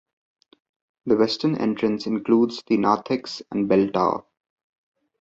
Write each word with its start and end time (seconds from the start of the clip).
The 1.05 1.15
western 1.15 1.57
entrance 1.59 2.07
includes 2.07 2.63
the 2.65 2.77
narthex 2.77 3.43
and 3.51 3.69
bell 3.69 3.87
tower. 3.91 4.25